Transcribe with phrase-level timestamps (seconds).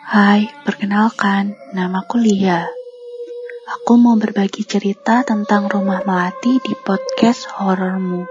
[0.00, 2.64] Hai, perkenalkan, namaku Lia.
[3.76, 8.24] Aku mau berbagi cerita tentang rumah melati di podcast horormu.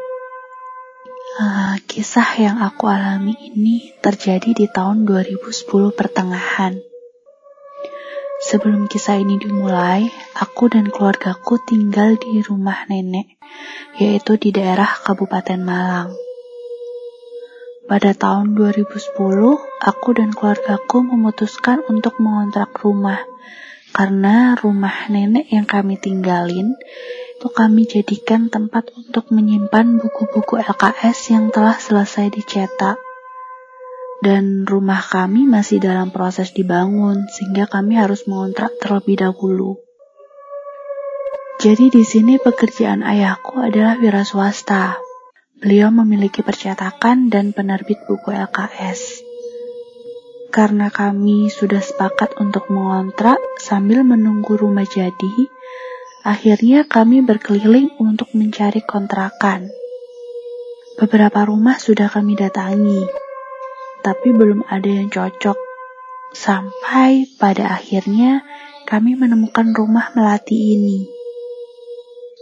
[1.37, 6.81] Uh, kisah yang aku alami ini terjadi di tahun 2010 pertengahan.
[8.41, 13.37] Sebelum kisah ini dimulai, aku dan keluargaku tinggal di rumah nenek,
[14.01, 16.30] yaitu di daerah Kabupaten Malang.
[17.91, 19.19] Pada tahun 2010,
[19.83, 23.19] aku dan keluargaku memutuskan untuk mengontrak rumah
[23.91, 26.79] karena rumah nenek yang kami tinggalin
[27.35, 32.95] itu kami jadikan tempat untuk menyimpan buku-buku LKS yang telah selesai dicetak.
[34.23, 39.83] Dan rumah kami masih dalam proses dibangun sehingga kami harus mengontrak terlebih dahulu.
[41.59, 45.10] Jadi di sini pekerjaan ayahku adalah wira swasta.
[45.61, 49.21] Beliau memiliki percetakan dan penerbit buku LKS.
[50.49, 55.37] Karena kami sudah sepakat untuk mengontrak sambil menunggu rumah jadi,
[56.25, 59.69] akhirnya kami berkeliling untuk mencari kontrakan.
[60.97, 63.05] Beberapa rumah sudah kami datangi,
[64.01, 65.61] tapi belum ada yang cocok.
[66.33, 68.41] Sampai pada akhirnya
[68.89, 71.20] kami menemukan rumah melati ini.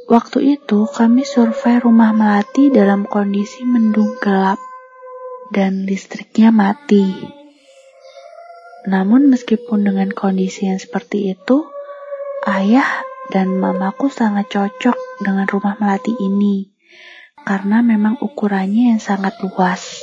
[0.09, 4.57] Waktu itu kami survei rumah melati dalam kondisi mendung gelap
[5.53, 7.29] dan listriknya mati.
[8.89, 11.61] Namun meskipun dengan kondisi yang seperti itu,
[12.49, 16.73] ayah dan mamaku sangat cocok dengan rumah melati ini
[17.45, 20.01] karena memang ukurannya yang sangat luas.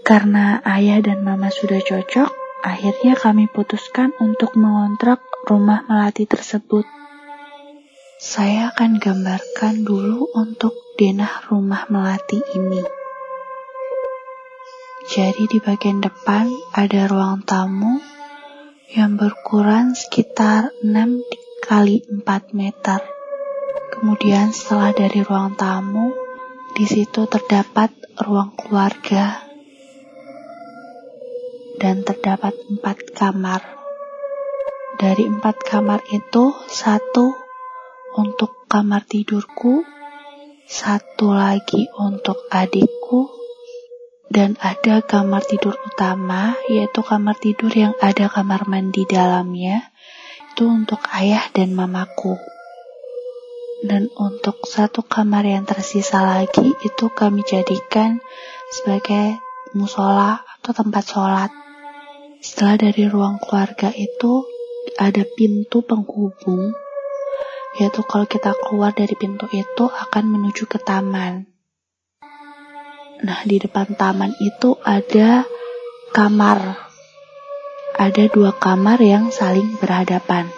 [0.00, 2.30] Karena ayah dan mama sudah cocok,
[2.64, 7.05] akhirnya kami putuskan untuk mengontrak rumah melati tersebut.
[8.16, 12.80] Saya akan gambarkan dulu untuk denah rumah melati ini.
[15.12, 18.00] Jadi di bagian depan ada ruang tamu
[18.96, 20.96] yang berukuran sekitar 6
[21.60, 23.04] kali 4 meter.
[23.92, 26.08] Kemudian setelah dari ruang tamu,
[26.72, 27.92] di situ terdapat
[28.24, 29.44] ruang keluarga
[31.76, 33.60] dan terdapat empat kamar.
[34.96, 37.45] Dari empat kamar itu, satu
[38.16, 39.84] untuk kamar tidurku,
[40.64, 43.28] satu lagi untuk adikku,
[44.32, 49.92] dan ada kamar tidur utama, yaitu kamar tidur yang ada kamar mandi dalamnya,
[50.56, 52.40] itu untuk ayah dan mamaku.
[53.84, 58.18] Dan untuk satu kamar yang tersisa lagi, itu kami jadikan
[58.72, 59.36] sebagai
[59.76, 61.52] musola atau tempat sholat.
[62.40, 64.48] Setelah dari ruang keluarga itu,
[64.96, 66.85] ada pintu penghubung
[67.76, 71.44] yaitu kalau kita keluar dari pintu itu akan menuju ke taman.
[73.16, 75.48] Nah, di depan taman itu ada
[76.12, 76.88] kamar.
[77.96, 80.52] Ada dua kamar yang saling berhadapan.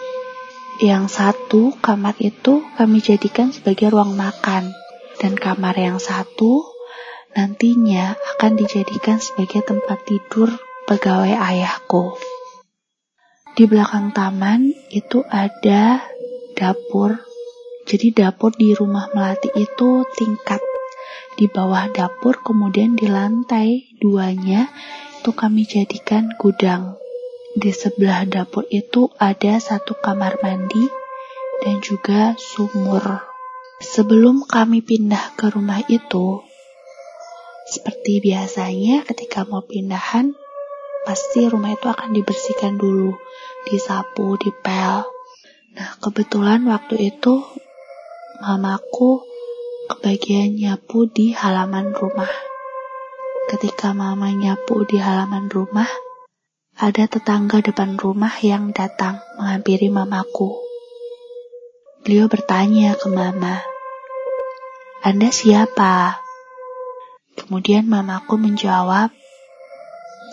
[0.82, 4.74] Yang satu kamar itu kami jadikan sebagai ruang makan.
[5.18, 6.66] Dan kamar yang satu
[7.34, 10.50] nantinya akan dijadikan sebagai tempat tidur
[10.86, 12.18] pegawai ayahku.
[13.54, 16.02] Di belakang taman itu ada
[16.58, 17.22] dapur.
[17.86, 20.58] Jadi dapur di rumah melati itu tingkat.
[21.38, 24.66] Di bawah dapur kemudian di lantai duanya
[25.22, 26.98] itu kami jadikan gudang.
[27.54, 30.82] Di sebelah dapur itu ada satu kamar mandi
[31.62, 33.22] dan juga sumur.
[33.78, 36.42] Sebelum kami pindah ke rumah itu,
[37.70, 40.34] seperti biasanya ketika mau pindahan,
[41.06, 43.14] pasti rumah itu akan dibersihkan dulu,
[43.70, 45.06] disapu, dipel.
[45.78, 47.38] Nah, kebetulan waktu itu
[48.42, 49.22] mamaku
[49.86, 52.34] kebagian nyapu di halaman rumah.
[53.46, 55.86] Ketika mama nyapu di halaman rumah,
[56.74, 60.50] ada tetangga depan rumah yang datang menghampiri mamaku.
[62.02, 63.62] Beliau bertanya ke mama,
[65.06, 66.18] "Anda siapa?"
[67.38, 69.14] Kemudian mamaku menjawab,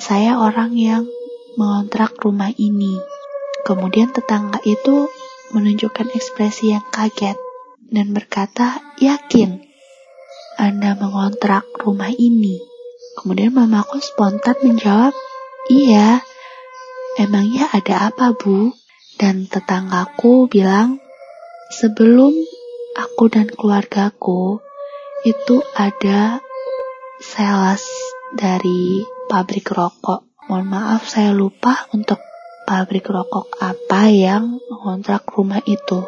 [0.01, 1.05] "Saya orang yang
[1.53, 2.97] mengontrak rumah ini."
[3.65, 5.09] Kemudian tetangga itu
[5.53, 7.37] menunjukkan ekspresi yang kaget
[7.91, 9.61] dan berkata, "Yakin
[10.57, 12.61] Anda mengontrak rumah ini?"
[13.21, 15.13] Kemudian mamaku spontan menjawab,
[15.69, 16.23] "Iya."
[17.15, 18.75] Emangnya ada apa, Bu?
[19.15, 20.99] Dan tetanggaku bilang,
[21.71, 22.35] "Sebelum
[22.95, 24.59] aku dan keluargaku
[25.23, 26.43] itu ada
[27.19, 27.83] sales
[28.35, 30.27] dari pabrik rokok.
[30.45, 32.21] Mohon maaf saya lupa untuk
[32.65, 36.01] pabrik rokok apa yang mengontrak rumah itu.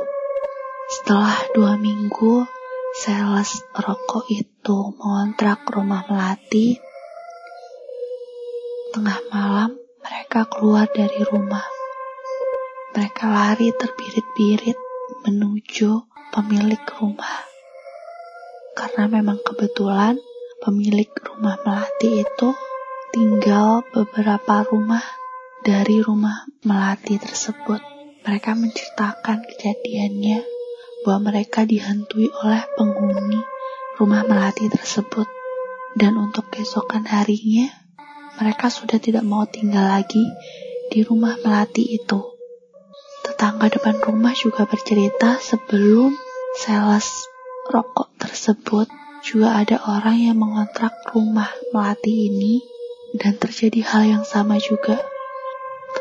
[0.90, 2.50] Setelah dua minggu,
[2.98, 6.82] sales rokok itu mengontrak rumah melati.
[8.90, 11.64] Tengah malam, mereka keluar dari rumah.
[12.98, 14.78] Mereka lari terbirit-birit
[15.30, 17.46] menuju pemilik rumah.
[18.74, 20.18] Karena memang kebetulan
[20.66, 22.50] pemilik rumah melati itu
[23.14, 25.06] tinggal beberapa rumah
[25.64, 27.80] dari rumah melati tersebut.
[28.28, 30.44] Mereka menceritakan kejadiannya
[31.08, 33.40] bahwa mereka dihantui oleh penghuni
[33.96, 35.26] rumah melati tersebut.
[35.98, 37.74] Dan untuk keesokan harinya,
[38.38, 40.22] mereka sudah tidak mau tinggal lagi
[40.94, 42.22] di rumah melati itu.
[43.26, 46.14] Tetangga depan rumah juga bercerita sebelum
[46.62, 47.26] sales
[47.74, 48.88] rokok tersebut
[49.26, 52.62] juga ada orang yang mengontrak rumah melati ini
[53.18, 55.02] dan terjadi hal yang sama juga.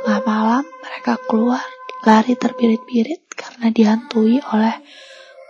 [0.07, 1.67] Tengah malam mereka keluar
[2.07, 4.79] lari terbirit-birit karena dihantui oleh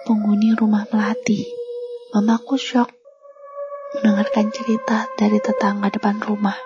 [0.08, 1.44] penghuni rumah melati.
[2.16, 2.88] Mamaku shock
[4.00, 6.56] mendengarkan cerita dari tetangga depan rumah.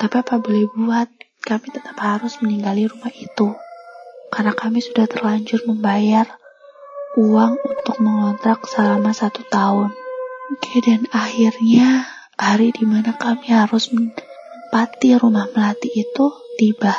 [0.00, 1.12] Tapi apa boleh buat,
[1.44, 3.52] kami tetap harus meninggali rumah itu.
[4.32, 6.24] Karena kami sudah terlanjur membayar
[7.20, 9.92] uang untuk mengontrak selama satu tahun.
[10.56, 12.08] Oke, dan akhirnya
[12.40, 16.94] hari di mana kami harus menempati rumah melati itu tiba.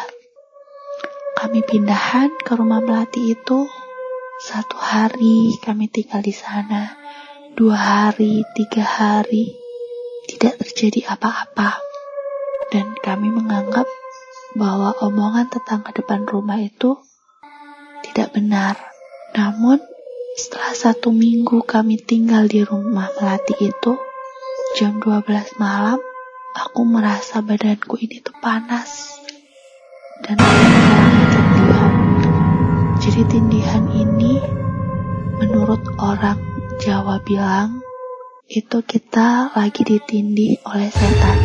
[1.36, 3.68] Kami pindahan ke rumah melati itu
[4.36, 7.06] satu hari kami tinggal di sana
[7.56, 9.56] dua hari, tiga hari,
[10.28, 11.80] tidak terjadi apa-apa.
[12.68, 13.88] Dan kami menganggap
[14.60, 17.00] bahwa omongan tetangga depan rumah itu
[18.04, 18.75] tidak benar.
[19.31, 19.80] Namun,
[20.36, 23.96] setelah satu minggu kami tinggal di rumah melati itu,
[24.75, 26.00] jam 12 malam,
[26.60, 29.14] aku merasa badanku ini tuh panas.
[30.23, 31.94] Dan mengalami tindihan.
[33.03, 34.39] Jadi tindihan ini,
[35.44, 36.39] menurut orang
[36.79, 37.83] Jawa bilang,
[38.47, 41.39] itu kita lagi ditindih oleh setan.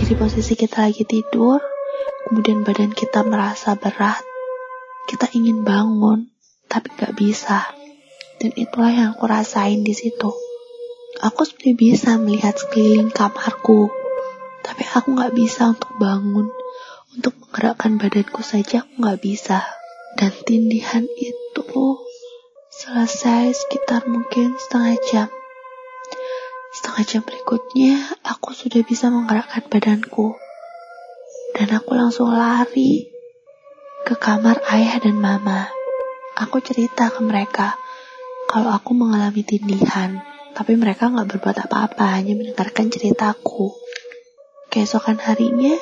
[0.00, 1.60] Jadi posisi kita lagi tidur,
[2.24, 4.24] kemudian badan kita merasa berat,
[5.12, 6.32] kita ingin bangun,
[6.72, 7.68] tapi gak bisa.
[8.40, 10.32] Dan itulah yang aku rasain di situ.
[11.20, 13.92] Aku sebenarnya bisa melihat sekeliling kamarku,
[14.64, 16.48] tapi aku gak bisa untuk bangun,
[17.18, 19.60] untuk menggerakkan badanku saja aku gak bisa.
[20.14, 21.98] Dan tindihan itu
[22.78, 25.28] Selesai sekitar mungkin setengah jam.
[26.70, 30.38] Setengah jam berikutnya, aku sudah bisa menggerakkan badanku.
[31.58, 33.10] Dan aku langsung lari
[34.06, 35.66] ke kamar ayah dan mama.
[36.38, 37.74] Aku cerita ke mereka
[38.46, 40.22] kalau aku mengalami tindihan.
[40.54, 43.74] Tapi mereka nggak berbuat apa-apa, hanya mendengarkan ceritaku.
[44.70, 45.74] Keesokan harinya,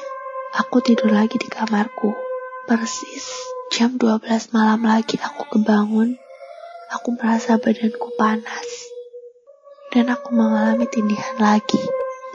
[0.56, 2.16] aku tidur lagi di kamarku.
[2.64, 3.28] Persis
[3.70, 6.18] jam 12 malam lagi aku kebangun
[6.90, 8.68] aku merasa badanku panas
[9.92, 11.80] dan aku mengalami tindihan lagi.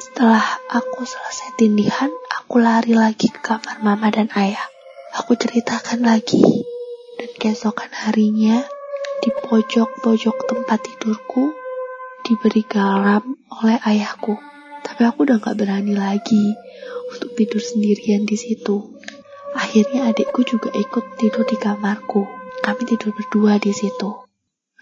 [0.02, 4.66] Setelah aku selesai tindihan, aku lari lagi ke kamar mama dan ayah.
[5.14, 6.42] Aku ceritakan lagi,
[7.20, 8.66] dan keesokan harinya
[9.22, 11.54] di pojok-pojok tempat tidurku
[12.26, 14.34] diberi garam oleh ayahku.
[14.82, 16.58] Tapi aku udah gak berani lagi
[17.12, 18.96] untuk tidur sendirian di situ.
[19.52, 22.24] Akhirnya adikku juga ikut tidur di kamarku.
[22.64, 24.24] Kami tidur berdua di situ.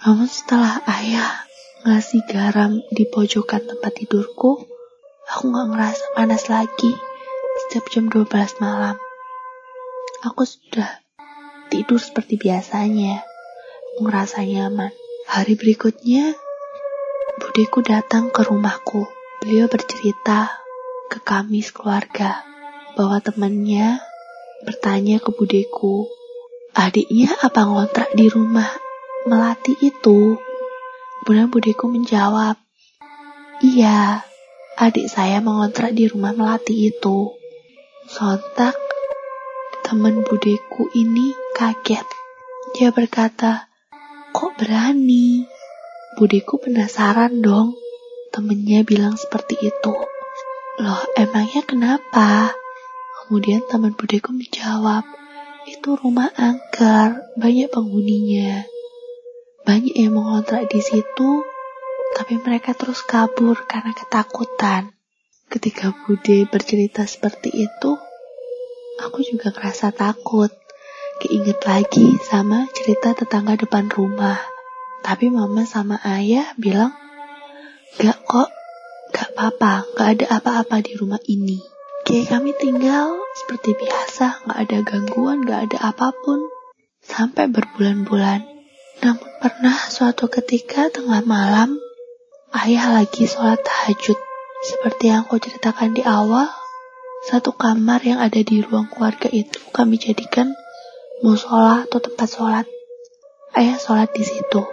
[0.06, 1.44] Namun setelah ayah
[1.84, 4.68] ngasih garam di pojokan tempat tidurku,
[5.28, 6.94] aku gak ngerasa panas lagi
[7.66, 8.30] setiap jam 12
[8.62, 8.96] malam.
[10.24, 11.02] Aku sudah
[11.72, 13.24] tidur seperti biasanya.
[13.96, 14.92] Aku ngerasa nyaman.
[15.30, 16.36] Hari berikutnya,
[17.40, 19.08] budeku datang ke rumahku.
[19.40, 20.59] Beliau bercerita
[21.10, 22.46] ke kami sekeluarga
[22.94, 23.98] bahwa temannya
[24.62, 26.06] bertanya ke budeku,
[26.78, 28.70] adiknya apa ngontrak di rumah
[29.26, 30.38] melati itu?
[31.26, 32.58] Kemudian budeku menjawab,
[33.62, 34.26] Iya,
[34.82, 37.38] adik saya mengontrak di rumah melati itu.
[38.10, 38.74] Sontak,
[39.86, 42.08] teman budeku ini kaget.
[42.74, 43.70] Dia berkata,
[44.34, 45.46] kok berani?
[46.18, 47.78] Budeku penasaran dong.
[48.34, 50.09] Temennya bilang seperti itu.
[50.80, 52.56] Loh, emangnya kenapa?
[53.20, 55.04] Kemudian teman budeku menjawab,
[55.68, 58.64] itu rumah angker, banyak penghuninya.
[59.68, 61.44] Banyak yang mengontrak di situ,
[62.16, 64.96] tapi mereka terus kabur karena ketakutan.
[65.52, 67.92] Ketika Bude bercerita seperti itu,
[69.04, 70.48] aku juga ngerasa takut.
[71.20, 74.40] Keinget lagi sama cerita tetangga depan rumah.
[75.04, 76.96] Tapi mama sama ayah bilang,
[78.00, 78.48] Gak kok,
[79.40, 81.64] apa-apa, gak ada apa-apa di rumah ini.
[82.04, 86.44] Kayak kami tinggal seperti biasa, gak ada gangguan, gak ada apa pun.
[87.00, 88.44] Sampai berbulan-bulan.
[89.00, 91.80] Namun pernah suatu ketika tengah malam,
[92.52, 94.20] ayah lagi sholat tahajud.
[94.60, 96.52] Seperti yang aku ceritakan di awal,
[97.20, 100.56] Satu kamar yang ada di ruang keluarga itu kami jadikan
[101.20, 102.66] musola atau tempat sholat.
[103.52, 104.64] Ayah sholat di situ.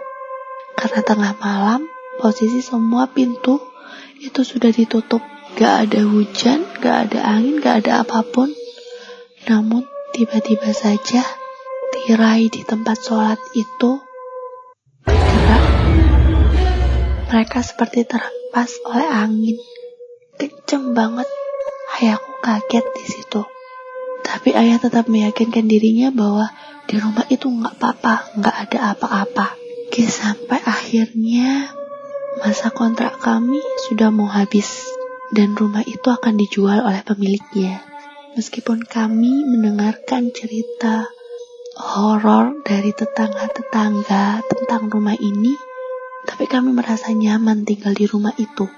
[0.79, 1.83] Karena tengah malam,
[2.23, 3.59] posisi semua pintu
[4.21, 5.21] itu sudah ditutup.
[5.57, 8.53] Gak ada hujan, gak ada angin, gak ada apa pun.
[9.49, 11.25] Namun tiba-tiba saja
[11.93, 14.01] tirai di tempat sholat itu
[15.07, 15.63] bergerak.
[17.31, 19.57] Mereka seperti terhempas oleh angin.
[20.37, 21.25] Kenceng banget.
[21.97, 23.41] Ayahku kaget di situ.
[24.21, 26.51] Tapi ayah tetap meyakinkan dirinya bahwa
[26.85, 29.57] di rumah itu nggak apa-apa, nggak ada apa-apa.
[29.87, 31.76] Oke, sampai akhirnya
[32.41, 33.57] masa kontrak kami
[33.89, 34.85] sudah mau habis
[35.33, 37.81] dan rumah itu akan dijual oleh pemiliknya.
[38.37, 41.09] Meskipun kami mendengarkan cerita
[41.77, 45.53] horor dari tetangga-tetangga tentang rumah ini,
[46.29, 48.69] tapi kami merasa nyaman tinggal di rumah itu.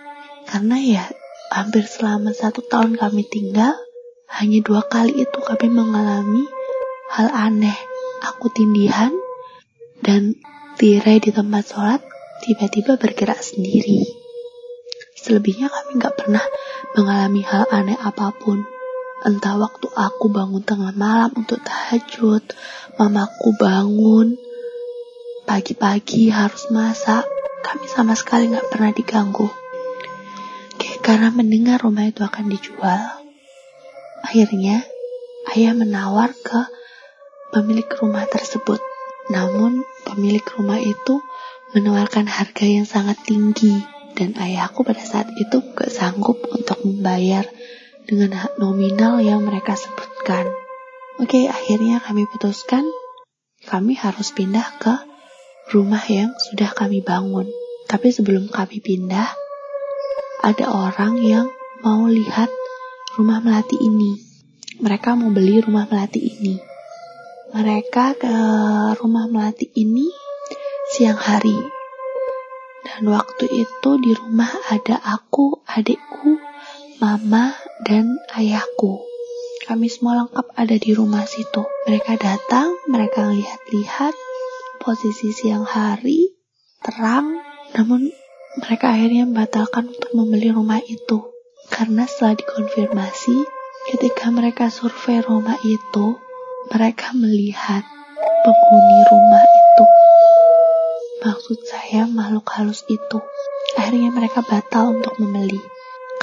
[0.48, 1.04] Karena ya
[1.51, 3.75] hampir selama satu tahun kami tinggal,
[4.39, 6.48] hanya dua kali itu kami mengalami
[7.12, 7.75] hal aneh.
[8.20, 9.12] Aku tindihan
[10.04, 10.36] dan
[10.80, 12.09] tirai di tempat sholat
[12.50, 14.10] tiba-tiba bergerak sendiri.
[15.13, 16.41] Selebihnya kami nggak pernah
[16.98, 18.58] mengalami hal aneh apa pun.
[19.22, 22.41] Entah waktu aku bangun tengah malam untuk tahajud,
[22.98, 24.34] mamaku bangun,
[25.46, 27.29] pagi-pagi harus masak,
[27.62, 29.46] kami sama sekali nggak pernah diganggu.
[31.06, 33.01] Karena mendengar rumah itu akan dijual,
[34.25, 34.82] akhirnya
[35.53, 36.65] ayah menawar ke
[37.53, 38.82] pemilik rumah tersebut.
[39.29, 41.22] Namun pemilik rumah itu
[41.74, 43.78] menawarkan harga yang sangat tinggi
[44.18, 47.46] dan ayahku pada saat itu gak sanggup untuk membayar
[48.10, 50.50] dengan nominal yang mereka sebutkan.
[51.22, 52.88] Oke, akhirnya kami putuskan
[53.68, 54.94] kami harus pindah ke
[55.70, 57.46] rumah yang sudah kami bangun.
[57.86, 59.30] Tapi sebelum kami pindah,
[60.42, 61.48] ada orang yang
[61.84, 62.50] mau lihat
[63.20, 64.18] rumah melati ini.
[64.80, 66.56] Mereka mau beli rumah melati ini.
[67.52, 68.34] Mereka ke
[69.02, 70.08] rumah melati ini
[71.00, 71.56] siang hari.
[72.84, 76.36] Dan waktu itu di rumah ada aku, adikku,
[77.00, 77.56] mama,
[77.88, 79.00] dan ayahku.
[79.63, 81.63] Kami semua lengkap ada di rumah situ.
[81.88, 84.12] Mereka datang, mereka lihat-lihat
[84.84, 86.36] posisi siang hari,
[86.84, 87.32] terang,
[87.79, 88.12] namun
[88.60, 91.32] mereka akhirnya membatalkan untuk membeli rumah itu.
[91.72, 93.38] Karena setelah dikonfirmasi,
[93.96, 96.20] ketika mereka survei rumah itu,
[96.68, 97.88] mereka melihat
[98.44, 99.59] penghuni rumah.
[101.20, 103.20] Maksud saya makhluk halus itu.
[103.76, 105.60] Akhirnya mereka batal untuk membeli.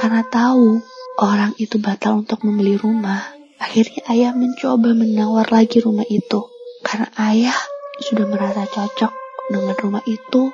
[0.01, 0.81] Karena tahu
[1.21, 3.21] orang itu batal untuk membeli rumah,
[3.61, 6.49] akhirnya ayah mencoba menawar lagi rumah itu.
[6.81, 7.57] Karena ayah
[8.01, 9.13] sudah merasa cocok
[9.53, 10.53] dengan rumah itu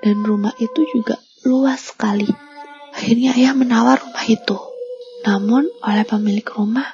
[0.00, 2.28] dan rumah itu juga luas sekali.
[2.96, 4.56] Akhirnya ayah menawar rumah itu.
[5.28, 6.88] Namun oleh pemilik rumah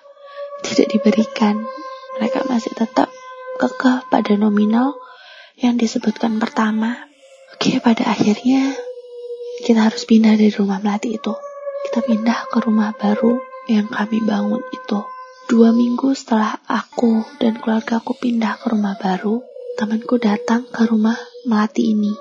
[0.66, 1.54] tidak diberikan.
[2.19, 3.14] Mereka masih tetap
[3.62, 5.03] kekeh pada nominal
[5.58, 7.11] yang disebutkan pertama.
[7.54, 8.75] Oke, pada akhirnya
[9.62, 11.34] kita harus pindah dari rumah melati itu.
[11.90, 13.38] Kita pindah ke rumah baru
[13.70, 15.00] yang kami bangun itu.
[15.50, 19.44] Dua minggu setelah aku dan keluarga aku pindah ke rumah baru,
[19.76, 22.14] temanku datang ke rumah melati ini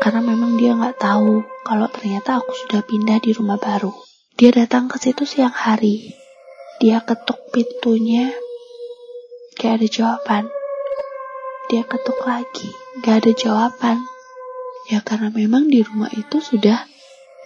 [0.00, 3.92] karena memang dia nggak tahu kalau ternyata aku sudah pindah di rumah baru.
[4.40, 6.16] Dia datang ke situ siang hari.
[6.80, 8.32] Dia ketuk pintunya,
[9.60, 10.48] gak ada jawaban.
[11.70, 12.74] Dia ketuk lagi,
[13.06, 14.02] gak ada jawaban.
[14.90, 16.82] Ya karena memang di rumah itu sudah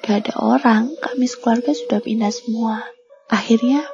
[0.00, 2.88] gak ada orang, kami sekeluarga sudah pindah semua.
[3.28, 3.84] Akhirnya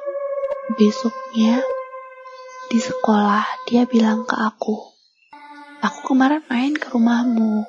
[0.79, 1.59] besoknya
[2.71, 4.95] di sekolah dia bilang ke aku,
[5.83, 7.67] aku kemarin main ke rumahmu,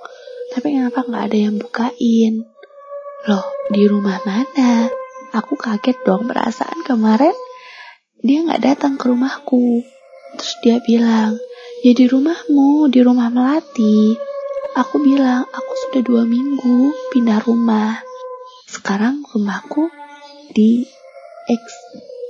[0.55, 2.47] tapi kenapa nggak ada yang bukain?
[3.27, 4.87] Loh, di rumah mana?
[5.35, 7.35] Aku kaget dong perasaan kemarin
[8.23, 9.83] dia nggak datang ke rumahku.
[10.39, 11.35] Terus dia bilang,
[11.83, 14.15] ya di rumahmu, di rumah Melati.
[14.79, 17.99] Aku bilang, aku sudah dua minggu pindah rumah.
[18.71, 19.91] Sekarang rumahku
[20.55, 20.87] di
[21.51, 21.63] X.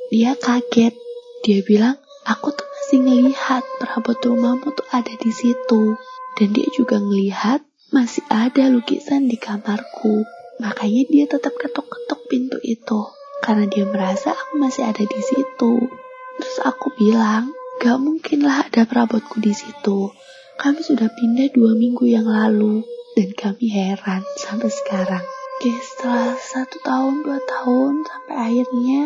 [0.09, 0.97] Dia kaget.
[1.45, 6.01] Dia bilang, aku tuh masih ngelihat perabot rumahmu tuh ada di situ.
[6.41, 7.61] Dan dia juga ngelihat
[7.93, 10.25] masih ada lukisan di kamarku.
[10.65, 13.05] Makanya dia tetap ketuk-ketuk pintu itu.
[13.45, 15.93] Karena dia merasa aku masih ada di situ.
[16.41, 20.13] Terus aku bilang, gak mungkin lah ada perabotku di situ.
[20.61, 22.85] Kami sudah pindah dua minggu yang lalu.
[23.13, 25.21] Dan kami heran sampai sekarang.
[25.61, 29.03] Oke, setelah satu tahun, dua tahun, sampai akhirnya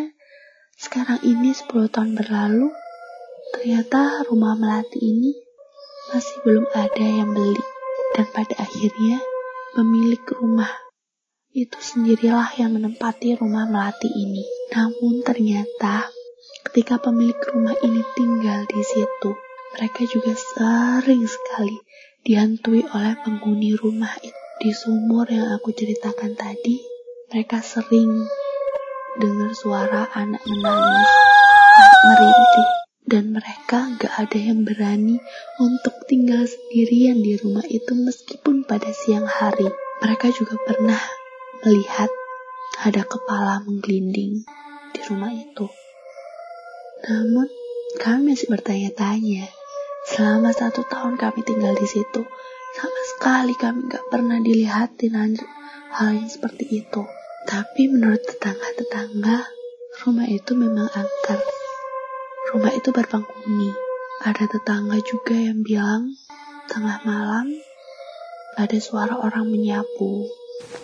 [0.79, 2.71] sekarang ini 10 tahun berlalu,
[3.57, 5.35] ternyata rumah melati ini
[6.15, 7.59] masih belum ada yang beli.
[8.15, 9.19] Dan pada akhirnya,
[9.75, 10.71] pemilik rumah
[11.51, 14.45] itu sendirilah yang menempati rumah melati ini.
[14.71, 16.15] Namun ternyata
[16.77, 19.33] ketika pemilik rumah ini tinggal di situ,
[19.73, 21.73] mereka juga sering sekali
[22.21, 24.37] dihantui oleh penghuni rumah itu.
[24.61, 26.77] Di sumur yang aku ceritakan tadi,
[27.33, 28.29] mereka sering
[29.17, 31.13] dengar suara anak menangis,
[32.13, 32.69] merintih,
[33.09, 35.17] dan mereka gak ada yang berani
[35.57, 39.65] untuk tinggal sendirian di rumah itu meskipun pada siang hari.
[40.05, 41.01] Mereka juga pernah
[41.65, 42.13] melihat
[42.85, 44.45] ada kepala menggelinding
[44.93, 45.73] di rumah itu.
[47.07, 47.47] Namun,
[48.03, 49.47] kami masih bertanya-tanya.
[50.07, 52.23] Selama satu tahun kami tinggal di situ,
[52.75, 55.15] sama sekali kami gak pernah dilihatin
[55.97, 57.03] hal yang seperti itu.
[57.47, 59.39] Tapi menurut tetangga-tetangga,
[60.03, 61.41] rumah itu memang angker.
[62.55, 63.71] Rumah itu berpenghuni.
[64.27, 66.11] Ada tetangga juga yang bilang,
[66.67, 67.47] tengah malam
[68.57, 70.27] ada suara orang menyapu.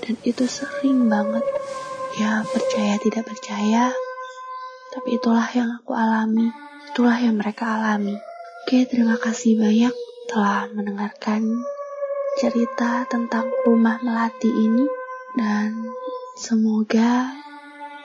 [0.05, 1.43] Dan itu sering banget.
[2.21, 3.91] Ya, percaya tidak percaya,
[4.93, 6.53] tapi itulah yang aku alami,
[6.93, 8.13] itulah yang mereka alami.
[8.63, 9.95] Oke, terima kasih banyak
[10.29, 11.43] telah mendengarkan
[12.37, 14.87] cerita tentang rumah melati ini
[15.37, 15.73] dan
[16.37, 17.33] semoga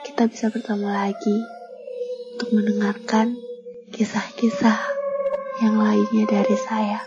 [0.08, 1.38] kita bisa bertemu lagi
[2.34, 3.36] untuk mendengarkan
[3.92, 4.80] kisah-kisah
[5.60, 7.04] yang lainnya dari saya.